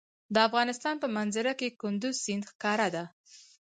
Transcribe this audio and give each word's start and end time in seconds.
د 0.33 0.35
افغانستان 0.47 0.95
په 1.03 1.07
منظره 1.17 1.53
کې 1.59 1.75
کندز 1.81 2.15
سیند 2.25 2.43
ښکاره 2.51 2.87
ده. 2.95 3.03